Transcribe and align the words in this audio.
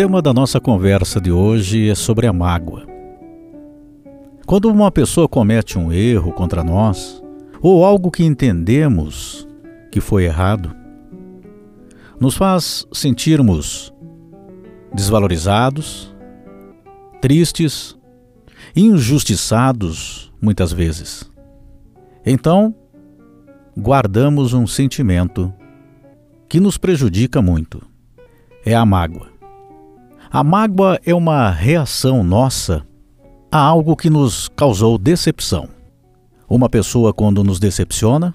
tema 0.00 0.22
da 0.22 0.32
nossa 0.32 0.58
conversa 0.58 1.20
de 1.20 1.30
hoje 1.30 1.90
é 1.90 1.94
sobre 1.94 2.26
a 2.26 2.32
mágoa. 2.32 2.86
Quando 4.46 4.70
uma 4.70 4.90
pessoa 4.90 5.28
comete 5.28 5.78
um 5.78 5.92
erro 5.92 6.32
contra 6.32 6.64
nós, 6.64 7.22
ou 7.60 7.84
algo 7.84 8.10
que 8.10 8.24
entendemos 8.24 9.46
que 9.92 10.00
foi 10.00 10.24
errado, 10.24 10.74
nos 12.18 12.34
faz 12.34 12.86
sentirmos 12.90 13.92
desvalorizados, 14.94 16.16
tristes, 17.20 17.94
injustiçados 18.74 20.32
muitas 20.40 20.72
vezes. 20.72 21.30
Então, 22.24 22.74
guardamos 23.78 24.54
um 24.54 24.66
sentimento 24.66 25.52
que 26.48 26.58
nos 26.58 26.78
prejudica 26.78 27.42
muito. 27.42 27.82
É 28.64 28.74
a 28.74 28.86
mágoa. 28.86 29.29
A 30.32 30.44
mágoa 30.44 31.00
é 31.04 31.12
uma 31.12 31.50
reação 31.50 32.22
nossa 32.22 32.86
a 33.50 33.58
algo 33.58 33.96
que 33.96 34.08
nos 34.08 34.48
causou 34.50 34.96
decepção. 34.96 35.68
Uma 36.48 36.68
pessoa, 36.68 37.12
quando 37.12 37.42
nos 37.42 37.58
decepciona, 37.58 38.32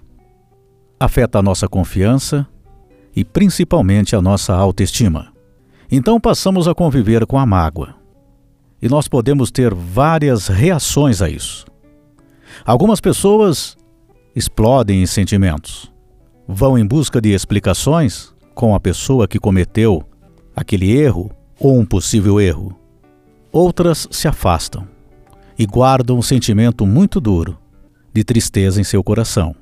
afeta 1.00 1.40
a 1.40 1.42
nossa 1.42 1.70
confiança 1.70 2.46
e 3.16 3.24
principalmente 3.24 4.14
a 4.14 4.22
nossa 4.22 4.54
autoestima. 4.54 5.32
Então 5.90 6.20
passamos 6.20 6.68
a 6.68 6.76
conviver 6.76 7.26
com 7.26 7.40
a 7.40 7.46
mágoa. 7.46 7.96
E 8.82 8.90
nós 8.90 9.08
podemos 9.08 9.50
ter 9.50 9.74
várias 9.74 10.50
reações 10.50 11.22
a 11.22 11.30
isso. 11.30 11.66
Algumas 12.66 13.00
pessoas 13.00 13.78
explodem 14.36 15.02
em 15.02 15.06
sentimentos, 15.06 15.90
vão 16.46 16.78
em 16.78 16.86
busca 16.86 17.22
de 17.22 17.34
explicações 17.34 18.36
com 18.54 18.76
a 18.76 18.82
pessoa 18.82 19.30
que 19.30 19.40
cometeu 19.40 20.04
aquele 20.54 20.92
erro 20.92 21.32
ou 21.60 21.80
um 21.80 21.86
possível 21.86 22.40
erro. 22.40 22.78
Outras 23.52 24.08
se 24.12 24.28
afastam 24.28 24.88
e 25.58 25.66
guardam 25.66 26.18
um 26.18 26.22
sentimento 26.22 26.86
muito 26.86 27.22
duro 27.22 27.58
de 28.14 28.24
tristeza 28.24 28.80
em 28.80 28.84
seu 28.84 29.04
coração. 29.04 29.56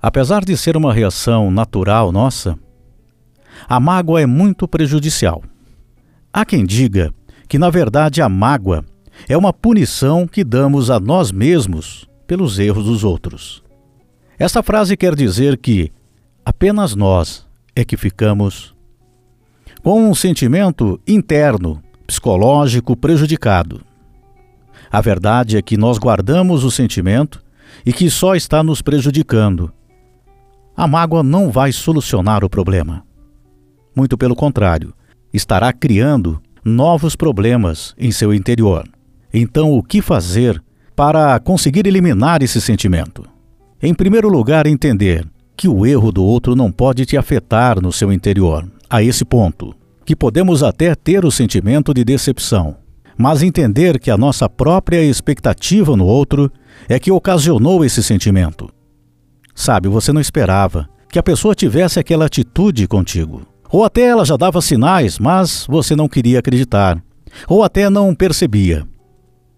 Apesar 0.00 0.44
de 0.44 0.56
ser 0.56 0.76
uma 0.76 0.92
reação 0.92 1.50
natural 1.50 2.12
nossa, 2.12 2.58
a 3.68 3.80
mágoa 3.80 4.20
é 4.20 4.26
muito 4.26 4.68
prejudicial. 4.68 5.42
Há 6.32 6.44
quem 6.44 6.64
diga 6.64 7.12
que, 7.48 7.58
na 7.58 7.70
verdade, 7.70 8.22
a 8.22 8.28
mágoa 8.28 8.84
é 9.28 9.36
uma 9.36 9.52
punição 9.52 10.26
que 10.26 10.44
damos 10.44 10.90
a 10.90 11.00
nós 11.00 11.32
mesmos 11.32 12.06
pelos 12.26 12.58
erros 12.58 12.84
dos 12.84 13.02
outros. 13.02 13.62
Esta 14.38 14.62
frase 14.62 14.96
quer 14.96 15.14
dizer 15.16 15.56
que 15.56 15.90
apenas 16.44 16.94
nós 16.94 17.46
é 17.74 17.84
que 17.84 17.96
ficamos 17.96 18.76
com 19.82 20.08
um 20.08 20.14
sentimento 20.14 21.00
interno, 21.06 21.82
psicológico 22.06 22.96
prejudicado. 22.96 23.80
A 24.90 25.00
verdade 25.00 25.56
é 25.56 25.62
que 25.62 25.76
nós 25.76 25.98
guardamos 25.98 26.64
o 26.64 26.70
sentimento 26.70 27.42
e 27.84 27.92
que 27.92 28.10
só 28.10 28.34
está 28.34 28.62
nos 28.62 28.80
prejudicando. 28.82 29.72
A 30.76 30.86
mágoa 30.86 31.22
não 31.22 31.50
vai 31.50 31.72
solucionar 31.72 32.44
o 32.44 32.50
problema. 32.50 33.04
Muito 33.94 34.16
pelo 34.16 34.34
contrário, 34.34 34.94
estará 35.32 35.72
criando 35.72 36.40
novos 36.64 37.16
problemas 37.16 37.94
em 37.98 38.10
seu 38.10 38.32
interior. 38.32 38.88
Então, 39.32 39.72
o 39.72 39.82
que 39.82 40.00
fazer 40.00 40.62
para 40.96 41.38
conseguir 41.40 41.86
eliminar 41.86 42.42
esse 42.42 42.60
sentimento? 42.60 43.24
Em 43.82 43.92
primeiro 43.92 44.28
lugar, 44.28 44.66
entender 44.66 45.26
que 45.56 45.68
o 45.68 45.84
erro 45.84 46.10
do 46.10 46.24
outro 46.24 46.56
não 46.56 46.70
pode 46.70 47.04
te 47.04 47.16
afetar 47.16 47.80
no 47.80 47.92
seu 47.92 48.12
interior, 48.12 48.68
a 48.90 49.02
esse 49.02 49.24
ponto, 49.24 49.74
que 50.04 50.16
podemos 50.16 50.62
até 50.62 50.94
ter 50.94 51.24
o 51.24 51.30
sentimento 51.30 51.92
de 51.92 52.04
decepção, 52.04 52.76
mas 53.16 53.42
entender 53.42 53.98
que 53.98 54.10
a 54.10 54.16
nossa 54.16 54.48
própria 54.48 55.02
expectativa 55.02 55.96
no 55.96 56.06
outro 56.06 56.50
é 56.88 56.98
que 56.98 57.10
ocasionou 57.10 57.84
esse 57.84 58.02
sentimento. 58.02 58.70
Sabe, 59.54 59.88
você 59.88 60.12
não 60.12 60.20
esperava 60.20 60.88
que 61.10 61.18
a 61.18 61.22
pessoa 61.22 61.54
tivesse 61.54 61.98
aquela 61.98 62.26
atitude 62.26 62.86
contigo. 62.86 63.42
Ou 63.70 63.84
até 63.84 64.02
ela 64.02 64.24
já 64.24 64.36
dava 64.36 64.62
sinais, 64.62 65.18
mas 65.18 65.66
você 65.68 65.94
não 65.96 66.08
queria 66.08 66.38
acreditar. 66.38 67.02
Ou 67.46 67.62
até 67.62 67.90
não 67.90 68.14
percebia. 68.14 68.86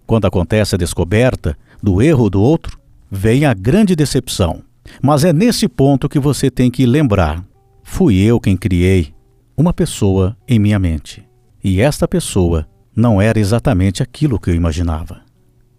Quando 0.06 0.26
acontece 0.26 0.74
a 0.74 0.78
descoberta 0.78 1.56
do 1.82 2.02
erro 2.02 2.28
do 2.28 2.42
outro, 2.42 2.78
vem 3.10 3.44
a 3.44 3.54
grande 3.54 3.94
decepção. 3.94 4.62
Mas 5.00 5.22
é 5.22 5.32
nesse 5.32 5.68
ponto 5.68 6.08
que 6.08 6.18
você 6.18 6.50
tem 6.50 6.70
que 6.70 6.86
lembrar: 6.86 7.44
fui 7.84 8.16
eu 8.16 8.40
quem 8.40 8.56
criei 8.56 9.14
uma 9.60 9.74
pessoa 9.74 10.34
em 10.48 10.58
minha 10.58 10.78
mente. 10.78 11.22
E 11.62 11.82
esta 11.82 12.08
pessoa 12.08 12.66
não 12.96 13.20
era 13.20 13.38
exatamente 13.38 14.02
aquilo 14.02 14.40
que 14.40 14.48
eu 14.48 14.54
imaginava. 14.54 15.20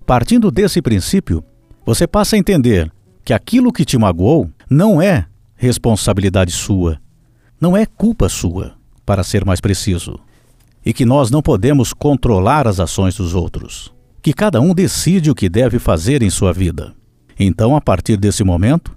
Partindo 0.06 0.52
desse 0.52 0.84
princípio, 0.84 1.44
você 1.84 2.06
passa 2.06 2.36
a 2.36 2.40
entender 2.40 2.92
que 3.26 3.34
aquilo 3.34 3.74
que 3.74 3.84
te 3.84 3.98
magoou 3.98 4.48
não 4.70 5.02
é 5.02 5.26
responsabilidade 5.56 6.52
sua, 6.52 7.00
não 7.60 7.76
é 7.76 7.88
culpa 7.88 8.30
sua, 8.30 8.74
para 9.04 9.24
ser 9.24 9.44
mais 9.44 9.60
preciso, 9.60 10.20
e 10.86 10.94
que 10.94 11.04
nós 11.04 11.32
não 11.32 11.42
podemos 11.42 11.92
controlar 11.92 12.68
as 12.68 12.80
ações 12.80 13.16
dos 13.16 13.34
outros, 13.34 13.92
que 14.22 14.32
cada 14.32 14.62
um 14.62 14.76
decide 14.76 15.32
o 15.32 15.36
que 15.36 15.50
deve 15.50 15.80
fazer 15.80 16.22
em 16.22 16.30
sua 16.30 16.54
vida. 16.54 16.94
Então, 17.40 17.76
a 17.76 17.82
partir 17.82 18.18
desse 18.18 18.44
momento, 18.44 18.96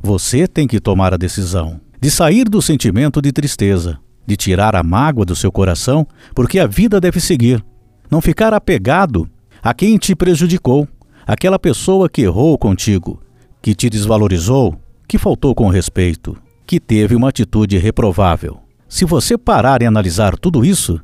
você 0.00 0.46
tem 0.46 0.68
que 0.68 0.78
tomar 0.78 1.12
a 1.12 1.16
decisão 1.16 1.80
de 2.04 2.10
sair 2.10 2.44
do 2.44 2.60
sentimento 2.60 3.22
de 3.22 3.32
tristeza, 3.32 3.98
de 4.26 4.36
tirar 4.36 4.76
a 4.76 4.82
mágoa 4.82 5.24
do 5.24 5.34
seu 5.34 5.50
coração, 5.50 6.06
porque 6.34 6.58
a 6.58 6.66
vida 6.66 7.00
deve 7.00 7.18
seguir. 7.18 7.64
Não 8.10 8.20
ficar 8.20 8.52
apegado 8.52 9.26
a 9.62 9.72
quem 9.72 9.96
te 9.96 10.14
prejudicou, 10.14 10.86
aquela 11.26 11.58
pessoa 11.58 12.06
que 12.06 12.20
errou 12.20 12.58
contigo, 12.58 13.22
que 13.62 13.74
te 13.74 13.88
desvalorizou, 13.88 14.78
que 15.08 15.16
faltou 15.16 15.54
com 15.54 15.70
respeito, 15.70 16.36
que 16.66 16.78
teve 16.78 17.16
uma 17.16 17.30
atitude 17.30 17.78
reprovável. 17.78 18.60
Se 18.86 19.06
você 19.06 19.38
parar 19.38 19.80
e 19.80 19.86
analisar 19.86 20.36
tudo 20.36 20.62
isso, 20.62 21.00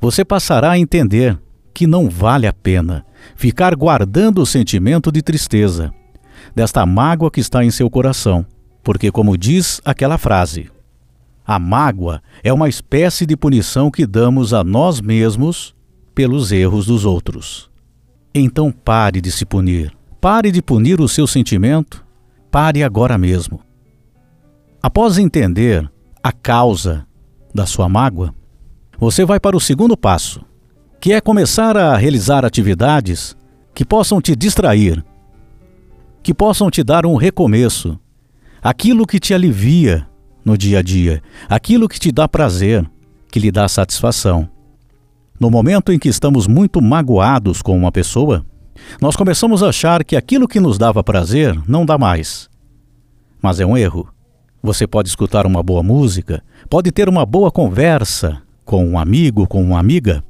você 0.00 0.24
passará 0.24 0.70
a 0.70 0.78
entender 0.78 1.38
que 1.74 1.86
não 1.86 2.08
vale 2.08 2.46
a 2.46 2.54
pena 2.54 3.04
ficar 3.36 3.74
guardando 3.74 4.40
o 4.40 4.46
sentimento 4.46 5.12
de 5.12 5.20
tristeza, 5.20 5.92
desta 6.56 6.86
mágoa 6.86 7.30
que 7.30 7.40
está 7.40 7.62
em 7.62 7.70
seu 7.70 7.90
coração, 7.90 8.46
porque, 8.82 9.10
como 9.10 9.36
diz 9.36 9.80
aquela 9.84 10.18
frase, 10.18 10.70
a 11.46 11.58
mágoa 11.58 12.22
é 12.42 12.52
uma 12.52 12.68
espécie 12.68 13.26
de 13.26 13.36
punição 13.36 13.90
que 13.90 14.06
damos 14.06 14.54
a 14.54 14.62
nós 14.62 15.00
mesmos 15.00 15.74
pelos 16.14 16.52
erros 16.52 16.86
dos 16.86 17.04
outros. 17.04 17.70
Então 18.34 18.72
pare 18.72 19.20
de 19.20 19.30
se 19.30 19.44
punir, 19.44 19.92
pare 20.20 20.50
de 20.50 20.62
punir 20.62 21.00
o 21.00 21.08
seu 21.08 21.26
sentimento, 21.26 22.04
pare 22.50 22.82
agora 22.82 23.18
mesmo. 23.18 23.60
Após 24.82 25.18
entender 25.18 25.90
a 26.22 26.32
causa 26.32 27.06
da 27.54 27.66
sua 27.66 27.88
mágoa, 27.88 28.34
você 28.98 29.24
vai 29.24 29.40
para 29.40 29.56
o 29.56 29.60
segundo 29.60 29.96
passo, 29.96 30.44
que 31.00 31.12
é 31.12 31.20
começar 31.20 31.76
a 31.76 31.96
realizar 31.96 32.44
atividades 32.44 33.36
que 33.74 33.84
possam 33.84 34.20
te 34.20 34.36
distrair, 34.36 35.04
que 36.22 36.32
possam 36.32 36.70
te 36.70 36.84
dar 36.84 37.04
um 37.04 37.16
recomeço, 37.16 37.98
aquilo 38.62 39.06
que 39.06 39.18
te 39.18 39.34
alivia 39.34 40.06
no 40.44 40.56
dia 40.56 40.78
a 40.78 40.82
dia, 40.82 41.22
aquilo 41.48 41.88
que 41.88 41.98
te 41.98 42.12
dá 42.12 42.28
prazer, 42.28 42.88
que 43.30 43.40
lhe 43.40 43.50
dá 43.50 43.66
satisfação. 43.68 44.48
No 45.38 45.50
momento 45.50 45.92
em 45.92 45.98
que 45.98 46.08
estamos 46.08 46.46
muito 46.46 46.80
magoados 46.80 47.60
com 47.60 47.76
uma 47.76 47.90
pessoa, 47.90 48.46
nós 49.00 49.16
começamos 49.16 49.62
a 49.62 49.68
achar 49.68 50.04
que 50.04 50.14
aquilo 50.14 50.46
que 50.46 50.60
nos 50.60 50.78
dava 50.78 51.02
prazer 51.02 51.60
não 51.66 51.84
dá 51.84 51.98
mais. 51.98 52.48
Mas 53.42 53.58
é 53.58 53.66
um 53.66 53.76
erro. 53.76 54.08
Você 54.62 54.86
pode 54.86 55.08
escutar 55.08 55.44
uma 55.44 55.62
boa 55.62 55.82
música, 55.82 56.42
pode 56.70 56.92
ter 56.92 57.08
uma 57.08 57.26
boa 57.26 57.50
conversa 57.50 58.40
com 58.64 58.86
um 58.86 58.96
amigo, 58.96 59.46
com 59.48 59.60
uma 59.60 59.80
amiga. 59.80 60.22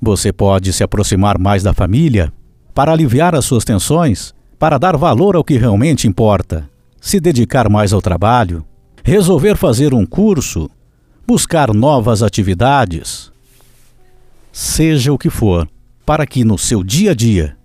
Você 0.00 0.32
pode 0.32 0.72
se 0.72 0.84
aproximar 0.84 1.38
mais 1.38 1.64
da 1.64 1.74
família 1.74 2.32
para 2.72 2.92
aliviar 2.92 3.34
as 3.34 3.44
suas 3.44 3.64
tensões, 3.64 4.32
para 4.58 4.78
dar 4.78 4.96
valor 4.96 5.34
ao 5.34 5.42
que 5.42 5.56
realmente 5.56 6.06
importa, 6.06 6.68
se 7.04 7.20
dedicar 7.20 7.68
mais 7.68 7.92
ao 7.92 8.00
trabalho, 8.00 8.64
resolver 9.04 9.58
fazer 9.58 9.92
um 9.92 10.06
curso, 10.06 10.70
buscar 11.26 11.74
novas 11.74 12.22
atividades. 12.22 13.30
Seja 14.50 15.12
o 15.12 15.18
que 15.18 15.28
for, 15.28 15.68
para 16.06 16.26
que 16.26 16.42
no 16.44 16.56
seu 16.56 16.82
dia 16.82 17.10
a 17.10 17.14
dia 17.14 17.58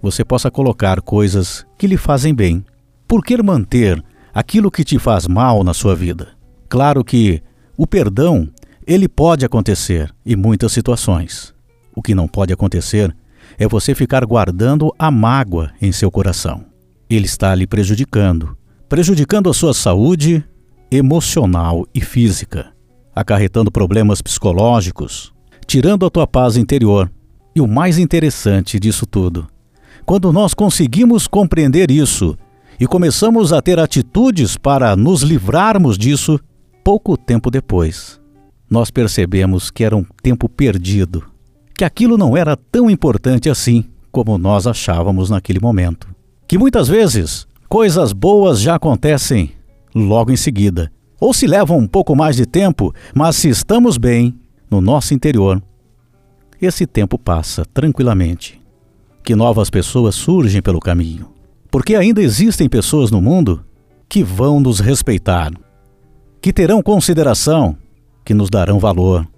você 0.00 0.24
possa 0.24 0.48
colocar 0.48 1.00
coisas 1.00 1.66
que 1.76 1.88
lhe 1.88 1.96
fazem 1.96 2.32
bem. 2.32 2.64
Por 3.08 3.24
que 3.24 3.42
manter 3.42 4.00
aquilo 4.32 4.70
que 4.70 4.84
te 4.84 4.96
faz 4.96 5.26
mal 5.26 5.64
na 5.64 5.74
sua 5.74 5.96
vida. 5.96 6.28
Claro 6.68 7.02
que 7.02 7.42
o 7.76 7.84
perdão, 7.84 8.48
ele 8.86 9.08
pode 9.08 9.44
acontecer 9.44 10.14
em 10.24 10.36
muitas 10.36 10.70
situações. 10.70 11.52
O 11.96 12.00
que 12.00 12.14
não 12.14 12.28
pode 12.28 12.52
acontecer 12.52 13.12
é 13.58 13.66
você 13.66 13.92
ficar 13.92 14.24
guardando 14.24 14.94
a 14.96 15.10
mágoa 15.10 15.72
em 15.82 15.90
seu 15.90 16.12
coração. 16.12 16.64
Ele 17.10 17.24
está 17.26 17.52
lhe 17.56 17.66
prejudicando, 17.66 18.56
prejudicando 18.88 19.50
a 19.50 19.54
sua 19.54 19.74
saúde 19.74 20.44
emocional 20.90 21.86
e 21.94 22.00
física. 22.00 22.72
acarretando 23.14 23.68
problemas 23.72 24.22
psicológicos, 24.22 25.32
tirando 25.66 26.06
a 26.06 26.10
tua 26.10 26.24
paz 26.24 26.56
interior. 26.56 27.10
E 27.52 27.60
o 27.60 27.66
mais 27.66 27.98
interessante 27.98 28.78
disso 28.78 29.04
tudo, 29.04 29.48
quando 30.06 30.32
nós 30.32 30.54
conseguimos 30.54 31.26
compreender 31.26 31.90
isso 31.90 32.38
e 32.78 32.86
começamos 32.86 33.52
a 33.52 33.60
ter 33.60 33.80
atitudes 33.80 34.56
para 34.56 34.94
nos 34.94 35.22
livrarmos 35.22 35.98
disso, 35.98 36.38
pouco 36.84 37.16
tempo 37.16 37.50
depois, 37.50 38.20
nós 38.70 38.88
percebemos 38.88 39.68
que 39.68 39.82
era 39.82 39.96
um 39.96 40.04
tempo 40.22 40.48
perdido, 40.48 41.24
que 41.76 41.84
aquilo 41.84 42.16
não 42.16 42.36
era 42.36 42.56
tão 42.56 42.88
importante 42.88 43.50
assim 43.50 43.84
como 44.12 44.38
nós 44.38 44.64
achávamos 44.64 45.28
naquele 45.28 45.58
momento. 45.58 46.06
Que 46.46 46.56
muitas 46.56 46.86
vezes 46.86 47.48
coisas 47.68 48.12
boas 48.12 48.60
já 48.60 48.76
acontecem 48.76 49.52
logo 49.94 50.32
em 50.32 50.36
seguida, 50.36 50.90
ou 51.20 51.34
se 51.34 51.46
levam 51.46 51.78
um 51.78 51.86
pouco 51.86 52.16
mais 52.16 52.36
de 52.36 52.46
tempo, 52.46 52.94
mas 53.14 53.36
se 53.36 53.48
estamos 53.48 53.98
bem 53.98 54.34
no 54.70 54.80
nosso 54.80 55.12
interior, 55.12 55.62
esse 56.60 56.86
tempo 56.86 57.18
passa 57.18 57.64
tranquilamente. 57.66 58.60
Que 59.22 59.34
novas 59.34 59.68
pessoas 59.68 60.14
surgem 60.14 60.62
pelo 60.62 60.80
caminho, 60.80 61.28
porque 61.70 61.94
ainda 61.94 62.22
existem 62.22 62.68
pessoas 62.68 63.10
no 63.10 63.20
mundo 63.20 63.62
que 64.08 64.22
vão 64.24 64.58
nos 64.58 64.80
respeitar, 64.80 65.52
que 66.40 66.52
terão 66.52 66.82
consideração, 66.82 67.76
que 68.24 68.32
nos 68.32 68.48
darão 68.48 68.78
valor, 68.78 69.28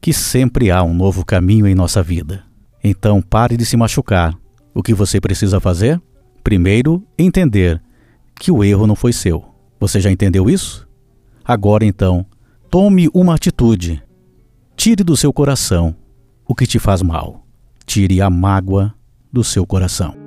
que 0.00 0.12
sempre 0.12 0.70
há 0.70 0.82
um 0.82 0.92
novo 0.92 1.24
caminho 1.24 1.66
em 1.66 1.74
nossa 1.74 2.02
vida. 2.02 2.44
Então 2.84 3.22
pare 3.22 3.56
de 3.56 3.64
se 3.64 3.76
machucar. 3.76 4.34
O 4.74 4.82
que 4.82 4.92
você 4.92 5.20
precisa 5.20 5.60
fazer? 5.60 6.00
Primeiro, 6.42 7.02
entender 7.18 7.80
que 8.38 8.50
o 8.50 8.64
erro 8.64 8.86
não 8.86 8.96
foi 8.96 9.12
seu. 9.12 9.44
Você 9.78 10.00
já 10.00 10.10
entendeu 10.10 10.48
isso? 10.48 10.88
Agora 11.44 11.84
então, 11.84 12.26
tome 12.70 13.08
uma 13.12 13.34
atitude. 13.34 14.02
Tire 14.76 15.04
do 15.04 15.16
seu 15.16 15.32
coração 15.32 15.94
o 16.46 16.54
que 16.54 16.66
te 16.66 16.78
faz 16.78 17.02
mal. 17.02 17.46
Tire 17.86 18.20
a 18.20 18.30
mágoa 18.30 18.94
do 19.32 19.42
seu 19.42 19.66
coração. 19.66 20.21